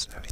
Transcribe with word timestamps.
so 0.00 0.29